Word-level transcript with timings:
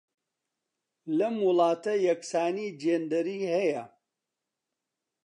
لەم 1.17 1.35
وڵاتە 1.47 1.93
یەکسانیی 2.07 2.75
جێندەری 2.81 3.39
هەیە. 3.53 3.83